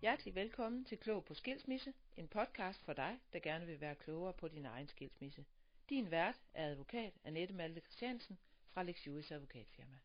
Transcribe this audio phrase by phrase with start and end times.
[0.00, 4.32] Hjertelig velkommen til Klog på Skilsmisse, en podcast for dig, der gerne vil være klogere
[4.32, 5.44] på din egen skilsmisse.
[5.88, 8.38] Din vært er advokat Annette Malte Christiansen
[8.72, 9.96] fra Lex Juris Advokatfirma.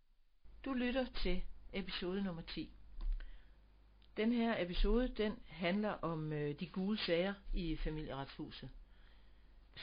[0.65, 2.73] Du lytter til episode nummer 10.
[4.17, 8.69] Den her episode, den handler om øh, de gule sager i familieretshuset.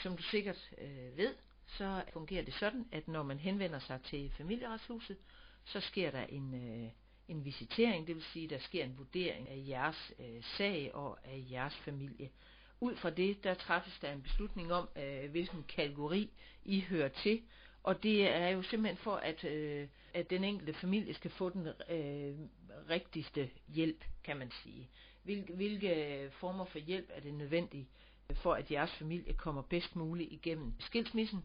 [0.02, 1.34] Som du sikkert øh, ved,
[1.66, 5.18] så fungerer det sådan, at når man henvender sig til familieretshuset,
[5.64, 6.90] så sker der en, øh,
[7.28, 11.46] en visitering, det vil sige, der sker en vurdering af jeres øh, sag og af
[11.50, 12.30] jeres familie.
[12.80, 16.30] Ud fra det, der træffes der en beslutning om, øh, hvilken kategori
[16.64, 17.42] I hører til,
[17.82, 21.66] og det er jo simpelthen for, at, øh, at den enkelte familie skal få den
[21.66, 22.34] øh,
[22.90, 24.90] rigtigste hjælp, kan man sige.
[25.22, 27.88] Hvilke, hvilke former for hjælp er det nødvendigt
[28.30, 31.44] øh, for, at jeres familie kommer bedst muligt igennem skilsmissen.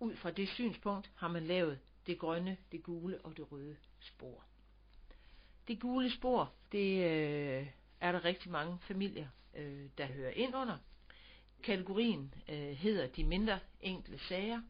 [0.00, 4.49] Ud fra det synspunkt har man lavet det grønne, det gule og det røde spor.
[5.68, 7.66] Det gule spor, det øh,
[8.00, 10.76] er der rigtig mange familier, øh, der hører ind under.
[11.62, 14.62] Kategorien øh, hedder de mindre enkle sager,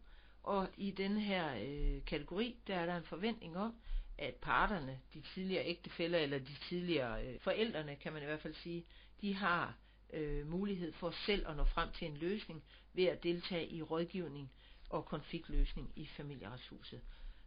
[0.42, 3.74] og i denne her øh, kategori, der er der en forventning om,
[4.18, 8.54] at parterne, de tidligere ægtefæller eller de tidligere øh, forældrene, kan man i hvert fald
[8.54, 8.84] sige,
[9.20, 9.74] de har
[10.12, 14.50] øh, mulighed for selv at nå frem til en løsning ved at deltage i rådgivning
[14.90, 17.00] og konfliktløsning i familieretshuset.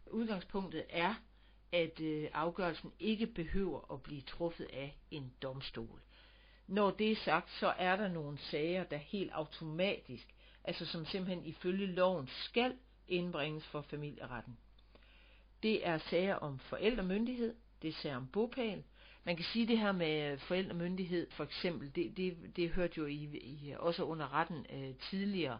[0.06, 1.14] Udgangspunktet er,
[1.74, 6.00] at øh, afgørelsen ikke behøver at blive truffet af en domstol.
[6.66, 11.46] Når det er sagt, så er der nogle sager, der helt automatisk, altså som simpelthen
[11.46, 12.74] ifølge loven skal
[13.08, 14.58] indbringes for familieretten.
[15.62, 18.82] Det er sager om forældremyndighed, det er sager om bopæl.
[19.24, 23.38] Man kan sige det her med forældremyndighed, for eksempel, det, det, det hørte jo i,
[23.42, 25.58] i, også under retten øh, tidligere,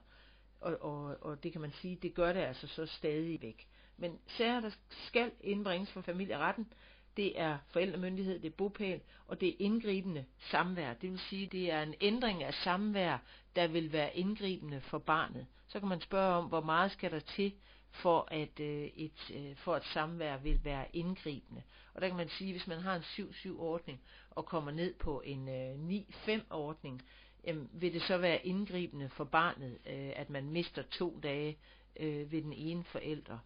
[0.61, 3.67] og, og, og det kan man sige, det gør det altså så stadigvæk.
[3.97, 4.71] Men sager, der
[5.07, 6.73] skal indbringes for familieretten,
[7.17, 10.95] det er forældremyndighed, det er bopæl, og det er indgribende samvær.
[10.95, 13.19] Det vil sige, det er en ændring af samvær,
[13.57, 15.47] der vil være indgribende for barnet.
[15.69, 17.53] Så kan man spørge om, hvor meget skal der til,
[17.91, 21.63] for at, øh, et, øh, for at samvær vil være indgribende.
[21.95, 24.01] Og der kan man sige, hvis man har en 7-7 ordning
[24.31, 27.03] og kommer ned på en øh, 9-5-ordning,
[27.47, 31.59] jamen, vil det så være indgribende for barnet, øh, at man mister to dage
[31.97, 33.39] øh, ved den ene forælder.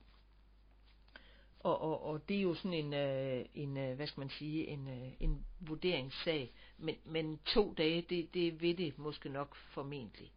[1.60, 4.66] Og, og, og det er jo sådan en, øh, en øh, hvad skal man sige,
[4.66, 6.52] en, øh, en vurderingssag.
[6.78, 10.32] Men, men to dage, det, det vil det måske nok formentlig.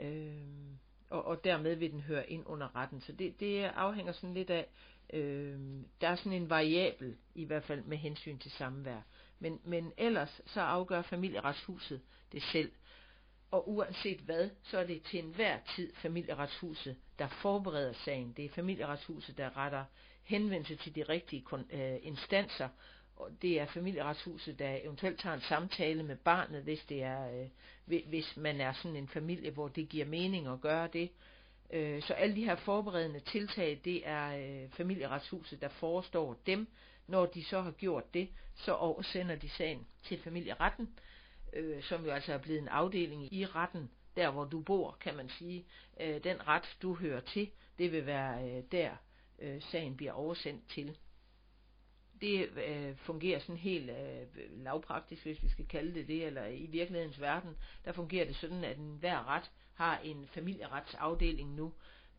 [0.00, 0.36] Øh,
[1.10, 3.00] og, og dermed vil den høre ind under retten.
[3.00, 4.66] Så det, det afhænger sådan lidt af,
[5.12, 5.58] øh,
[6.00, 9.00] der er sådan en variabel, i hvert fald med hensyn til samvær.
[9.38, 12.00] Men, men ellers så afgør familieretshuset
[12.34, 12.72] det selv.
[13.50, 18.34] Og uanset hvad, så er det til enhver tid familieretshuset, der forbereder sagen.
[18.36, 19.84] Det er familieretshuset, der retter
[20.22, 22.68] henvendelse til de rigtige øh, instanser,
[23.16, 27.42] og det er familieretshuset, der eventuelt tager en samtale med barnet, hvis, det er,
[27.86, 31.10] øh, hvis man er sådan en familie, hvor det giver mening at gøre det.
[31.70, 36.68] Øh, så alle de her forberedende tiltag, det er øh, familieretshuset, der forestår dem.
[37.06, 40.88] Når de så har gjort det, så oversender de sagen til familieretten,
[41.54, 45.16] øh, som jo altså er blevet en afdeling i retten, der hvor du bor, kan
[45.16, 45.66] man sige.
[46.00, 48.90] Øh, den ret, du hører til, det vil være øh, der,
[49.38, 50.96] øh, sagen bliver oversendt til.
[52.20, 56.66] Det øh, fungerer sådan helt øh, lavpraktisk, hvis vi skal kalde det det, eller i
[56.66, 61.72] virkelighedens verden, der fungerer det sådan, at hver ret har en familieretsafdeling nu,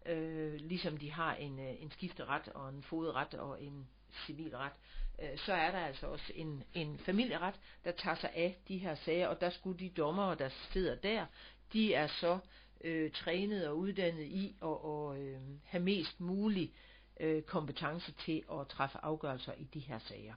[0.06, 3.88] øh, ligesom de har en, øh, en skifteret og en fodret og en
[4.26, 4.74] civilret,
[5.22, 8.96] øh, så er der altså også en, en familieret, der tager sig af de her
[8.96, 11.26] sager, og der skulle de dommere, der sidder der,
[11.74, 12.40] de er så
[12.84, 16.74] øh, trænet og uddannet i at, og, øh, have mest mulig
[17.20, 20.34] øh, kompetence til at træffe afgørelser i de her sager.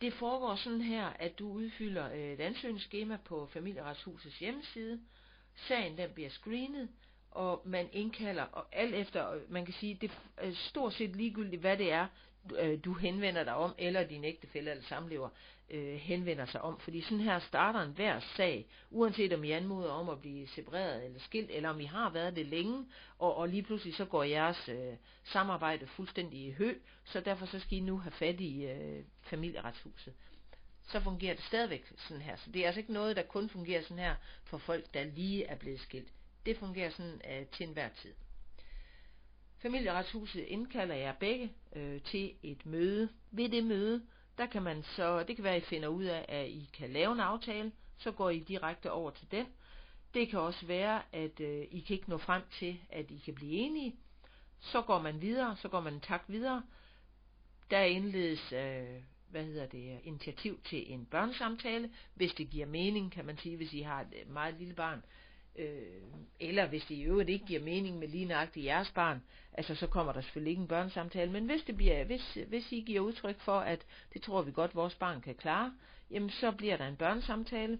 [0.00, 5.00] Det foregår sådan her, at du udfylder øh, et ansøgningsskema på familieretshusets hjemmeside.
[5.68, 6.88] Sagen den bliver screenet,
[7.32, 11.60] og man indkalder, og alt efter, man kan sige, det er øh, stort set ligegyldigt,
[11.60, 12.06] hvad det er,
[12.58, 15.28] øh, du henvender dig om, eller din ægtefælle eller samlever
[15.70, 16.78] øh, henvender sig om.
[16.78, 21.04] Fordi sådan her starter en hver sag, uanset om I anmoder om at blive separeret
[21.04, 22.86] eller skilt, eller om I har været det længe,
[23.18, 26.74] og, og lige pludselig så går jeres øh, samarbejde fuldstændig i hø,
[27.04, 30.14] så derfor så skal I nu have fat i øh, familieretshuset.
[30.88, 32.36] Så fungerer det stadigvæk sådan her.
[32.36, 34.14] Så det er altså ikke noget, der kun fungerer sådan her
[34.44, 36.08] for folk, der lige er blevet skilt.
[36.46, 38.14] Det fungerer sådan øh, til enhver tid.
[39.58, 43.08] Familieretshuset indkalder jer begge øh, til et møde.
[43.30, 44.06] Ved det møde,
[44.38, 46.90] der kan man så, det kan være, at I finder ud af, at I kan
[46.90, 49.46] lave en aftale, så går I direkte over til den.
[50.14, 53.34] Det kan også være, at øh, I kan ikke nå frem til, at I kan
[53.34, 53.96] blive enige.
[54.60, 56.62] Så går man videre, så går man en tak videre.
[57.70, 59.02] Der indledes øh,
[59.32, 63.72] hvad hedder det, initiativ til en børnesamtale, hvis det giver mening, kan man sige, hvis
[63.72, 65.02] I har et øh, meget lille barn,
[65.56, 66.02] øh,
[66.40, 69.22] eller hvis det i øvrigt ikke giver mening med lige nøjagtigt jeres barn,
[69.52, 72.80] altså så kommer der selvfølgelig ikke en børnesamtale, men hvis, det bliver, hvis, hvis I
[72.80, 75.74] giver udtryk for, at det tror vi godt, vores barn kan klare,
[76.10, 77.78] jamen så bliver der en børnesamtale,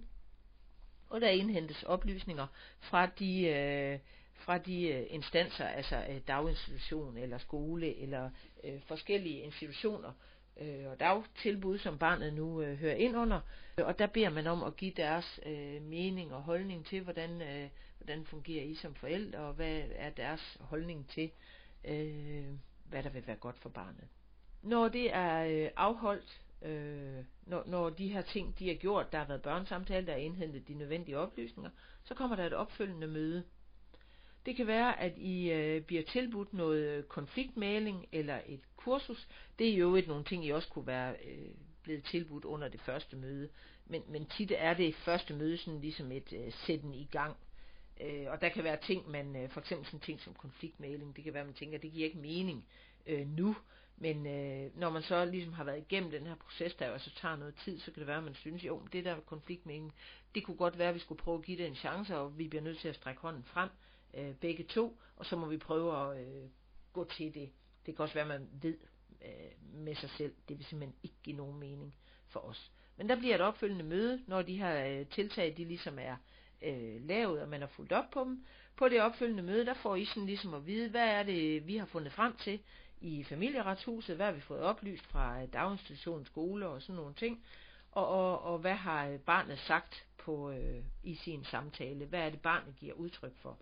[1.08, 2.46] og der indhentes oplysninger
[2.80, 3.98] fra de, øh,
[4.34, 8.30] fra de øh, instanser, altså øh, daginstitution eller skole eller
[8.64, 10.12] øh, forskellige institutioner,
[10.60, 13.40] øh, og dagtilbud, som barnet nu øh, hører ind under.
[13.78, 17.42] Øh, og der beder man om at give deres øh, mening og holdning til, hvordan,
[17.42, 17.68] øh,
[17.98, 21.30] hvordan fungerer I som forældre, og hvad er deres holdning til,
[21.84, 22.46] øh,
[22.84, 24.08] hvad der vil være godt for barnet.
[24.62, 29.18] Når det er øh, afholdt, øh, når, når de her ting de er gjort, der
[29.18, 31.70] har været børnesamtale, der er indhentet de nødvendige oplysninger,
[32.04, 33.44] så kommer der et opfølgende møde.
[34.46, 39.28] Det kan være, at I øh, bliver tilbudt noget øh, konfliktmaling eller et kursus.
[39.58, 41.48] Det er jo et nogle ting, I også kunne være øh,
[41.82, 43.48] blevet tilbudt under det første møde.
[43.86, 47.36] Men, men tit er det første møde sådan ligesom et øh, sætten i gang.
[48.00, 51.24] Øh, og der kan være ting, man, øh, for eksempel sådan ting som konfliktmaling, det
[51.24, 52.64] kan være, man tænker, at det giver ikke mening
[53.06, 53.56] øh, nu.
[53.96, 57.10] Men øh, når man så ligesom har været igennem den her proces, der jo altså
[57.14, 59.94] tager noget tid, så kan det være, at man synes, jo, det der konfliktmening,
[60.34, 62.48] det kunne godt være, at vi skulle prøve at give det en chance, og vi
[62.48, 63.68] bliver nødt til at strække hånden frem
[64.14, 66.48] øh, begge to, og så må vi prøve at øh,
[66.92, 67.50] gå til det.
[67.86, 68.76] Det kan også være, at man ved
[69.24, 71.94] øh, med sig selv, det vil simpelthen ikke give nogen mening
[72.28, 72.70] for os.
[72.96, 76.16] Men der bliver et opfølgende møde, når de her øh, tiltag, de ligesom er
[76.62, 78.44] øh, lavet, og man har fulgt op på dem.
[78.76, 81.76] På det opfølgende møde, der får I sådan ligesom at vide, hvad er det, vi
[81.76, 82.60] har fundet frem til
[83.00, 87.44] i familieretshuset, hvad har vi fået oplyst fra øh, daginstitution, skole og sådan nogle ting,
[87.92, 92.30] og, og, og hvad har øh, barnet sagt på øh, i sin samtale, hvad er
[92.30, 93.58] det barnet giver udtryk for.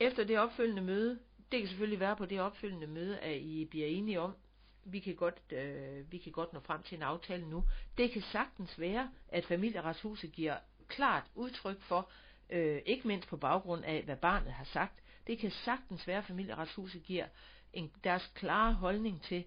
[0.00, 1.18] Efter det opfølgende møde,
[1.52, 4.36] det kan selvfølgelig være på det opfølgende møde, at I bliver enige om,
[4.84, 7.64] vi kan godt, øh, vi kan godt nå frem til en aftale nu.
[7.98, 10.56] Det kan sagtens være, at familieretshuset giver
[10.88, 12.10] klart udtryk for,
[12.50, 16.24] øh, ikke mindst på baggrund af, hvad barnet har sagt, det kan sagtens være, at
[16.24, 17.26] familieretshuset giver
[17.72, 19.44] en, deres klare holdning til,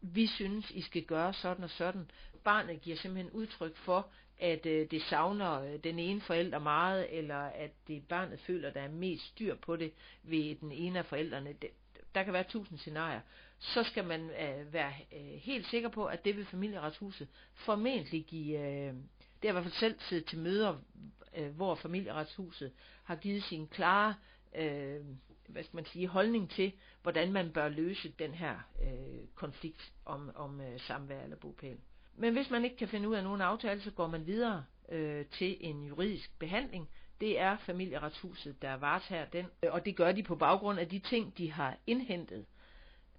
[0.00, 2.10] vi synes, I skal gøre sådan og sådan.
[2.44, 7.38] Barnet giver simpelthen udtryk for, at øh, det savner øh, den ene forælder meget, eller
[7.38, 9.92] at det barnet føler, der er mest styr på det
[10.22, 11.52] ved den ene af forældrene.
[11.62, 11.70] Det,
[12.14, 13.20] der kan være tusind scenarier.
[13.58, 18.60] Så skal man øh, være øh, helt sikker på, at det vil familieretshuset formentlig give...
[18.60, 18.94] Øh,
[19.42, 20.76] det har i hvert fald selv siddet til møder,
[21.36, 22.72] øh, hvor familieretshuset
[23.04, 24.14] har givet sin klare
[24.54, 25.00] øh,
[25.48, 26.72] hvad skal man sige, holdning til,
[27.02, 31.78] hvordan man bør løse den her øh, konflikt om, om øh, samvær eller bopæl.
[32.18, 35.26] Men hvis man ikke kan finde ud af nogen aftale, så går man videre øh,
[35.26, 36.88] til en juridisk behandling.
[37.20, 40.98] Det er familieretshuset, der varetager den, øh, og det gør de på baggrund af de
[40.98, 42.46] ting, de har indhentet.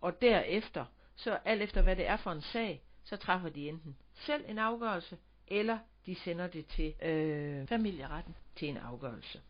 [0.02, 0.86] Og derefter,
[1.16, 4.60] så alt efter hvad det er for en sag, så træffer de enten selv en
[4.60, 5.18] afgørelse,
[5.48, 9.42] eller de sender det til øh, familieretten til en afgørelse.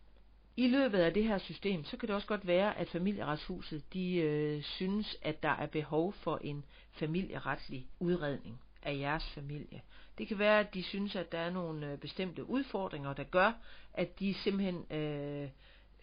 [0.58, 4.16] I løbet af det her system, så kan det også godt være, at familieretshuset de
[4.16, 9.81] øh, synes, at der er behov for en familieretlig udredning af jeres familie.
[10.18, 13.51] Det kan være, at de synes, at der er nogle øh, bestemte udfordringer, der gør,
[13.94, 15.50] at de simpelthen øh,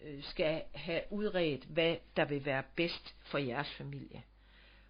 [0.01, 4.23] øh, skal have udredt, hvad der vil være bedst for jeres familie.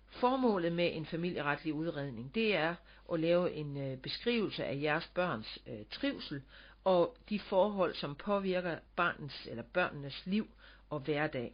[0.07, 2.75] Formålet med en familieretlig udredning, det er
[3.13, 6.41] at lave en øh, beskrivelse af jeres børns øh, trivsel
[6.83, 10.47] og de forhold, som påvirker barnens eller børnenes liv
[10.89, 11.53] og hverdag.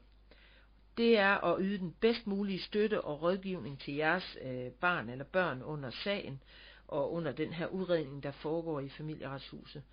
[0.97, 5.25] Det er at yde den bedst mulige støtte og rådgivning til jeres øh, barn eller
[5.25, 6.41] børn under sagen
[6.87, 9.83] og under den her udredning, der foregår i familieretshuset.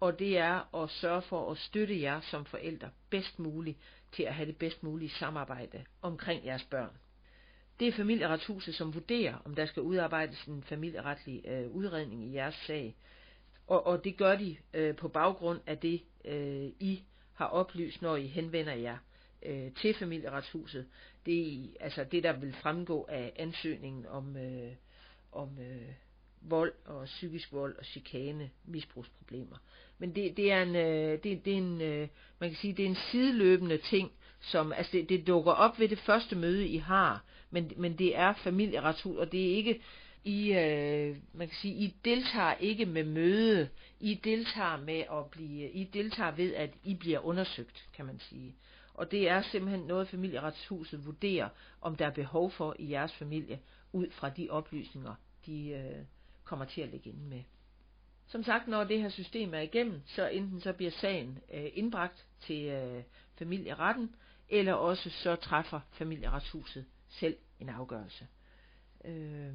[0.00, 3.78] Og det er at sørge for at støtte jer som forældre bedst muligt
[4.12, 6.90] til at have det bedst mulige samarbejde omkring jeres børn.
[7.80, 12.54] Det er familieretshuset, som vurderer, om der skal udarbejdes en familieretlig øh, udredning i jeres
[12.66, 12.96] sag,
[13.66, 18.16] og, og det gør de øh, på baggrund af det, øh, I har oplyst, når
[18.16, 18.98] I henvender jer
[19.42, 20.86] øh, til familieretshuset.
[21.26, 24.72] Det er altså det, der vil fremgå af ansøgningen om, øh,
[25.32, 25.92] om øh,
[26.40, 29.56] vold og psykisk vold og chikane, misbrugsproblemer.
[29.98, 32.84] Men det, det er en, øh, det, det er en øh, man kan sige, det
[32.84, 36.76] er en sideløbende ting, som, altså det, det dukker op ved det første møde, I
[36.76, 39.80] har, men, men det er familieretshus, og det er ikke,
[40.24, 43.68] i, øh, man kan sige, I deltager ikke med møde,
[44.00, 48.54] I deltager med at blive, I deltager ved, at I bliver undersøgt, kan man sige.
[48.96, 51.48] Og det er simpelthen noget, familieretshuset vurderer,
[51.80, 53.60] om der er behov for i jeres familie,
[53.92, 55.14] ud fra de oplysninger,
[55.46, 56.04] de øh,
[56.44, 57.42] kommer til at lægge inde med.
[58.26, 62.26] Som sagt, når det her system er igennem, så enten så bliver sagen øh, indbragt
[62.40, 63.02] til øh,
[63.38, 64.14] familieretten,
[64.48, 68.26] eller også så træffer familieretshuset selv en afgørelse.
[69.04, 69.54] Øh,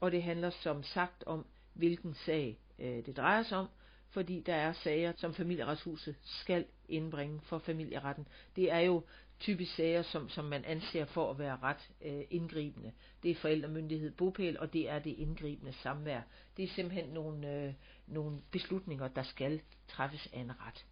[0.00, 3.68] og det handler som sagt om, hvilken sag øh, det drejer sig om,
[4.10, 8.28] fordi der er sager, som familieretshuset skal indbringe for familieretten.
[8.56, 9.02] Det er jo
[9.40, 12.92] typisk sager, som, som man anser for at være ret øh, indgribende.
[13.22, 16.20] Det er forældremyndighed, bopæl, og det er det indgribende samvær.
[16.56, 17.72] Det er simpelthen nogle, øh,
[18.06, 20.84] nogle beslutninger, der skal træffes af en ret.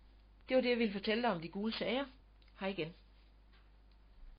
[0.49, 2.05] Det var det, jeg ville fortælle dig om de gule sager.
[2.61, 2.93] Hej igen.